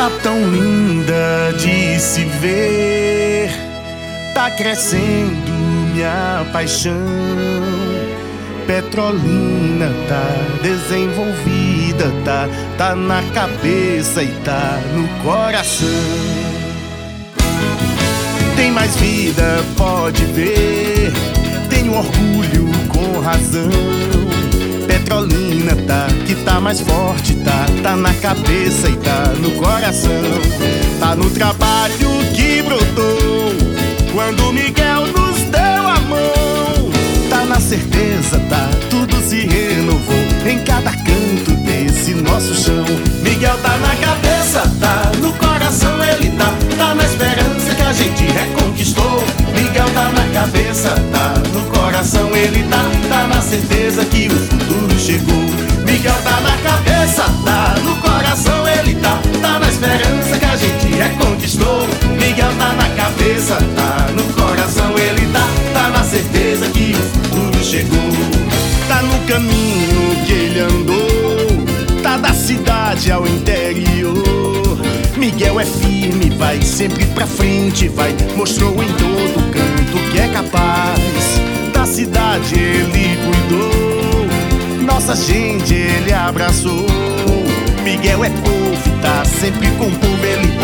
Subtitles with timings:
[0.00, 3.50] tá tão linda de se ver.
[4.32, 5.52] Tá crescendo
[5.92, 6.94] minha paixão.
[8.66, 10.24] Petrolina tá
[10.62, 12.48] desenvolvida, tá,
[12.78, 15.86] tá na cabeça e tá no coração.
[18.56, 21.12] Tem mais vida, pode ver.
[21.68, 23.99] Tenho orgulho com razão.
[25.00, 30.10] Petrolina tá, que tá mais forte, tá, tá na cabeça e tá no coração.
[30.98, 33.54] Tá no trabalho que brotou
[34.12, 36.90] quando Miguel nos deu a mão.
[37.30, 42.84] Tá na certeza, tá, tudo se renovou em cada canto desse nosso chão.
[43.22, 48.24] Miguel tá na cabeça, tá no coração, ele tá, tá na esperança que a gente
[48.24, 49.24] reconquistou.
[49.54, 52.59] Miguel tá na cabeça, tá no coração, ele
[69.30, 74.76] caminho que ele andou, tá da cidade ao interior.
[75.16, 78.12] Miguel é firme, vai sempre pra frente, vai.
[78.36, 81.40] Mostrou em todo canto que é capaz.
[81.72, 86.86] Da cidade ele cuidou, nossa gente ele abraçou.
[87.84, 90.58] Miguel é povo, tá sempre com o povo, ele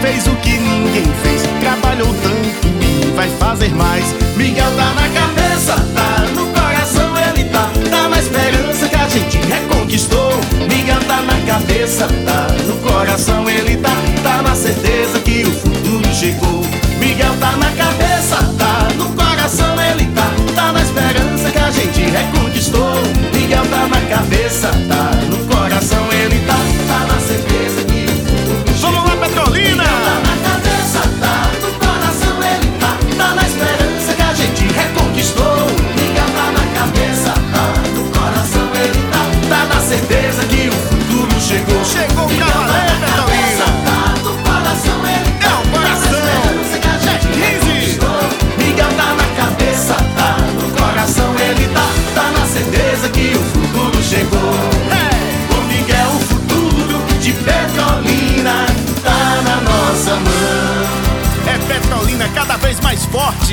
[0.00, 1.42] fez o que ninguém fez.
[1.60, 4.04] Trabalhou tanto e vai fazer mais.
[4.36, 7.70] Miguel tá na cabeça, tá no coração, ele tá.
[7.90, 10.32] Tá na esperança que a gente reconquistou.
[10.68, 13.96] Miguel tá na cabeça, tá no coração, ele tá.
[14.22, 16.64] Tá na certeza que o futuro chegou.
[16.98, 17.87] Miguel tá na cabeça,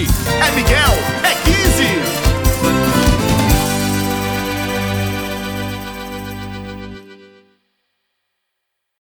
[0.03, 0.34] tá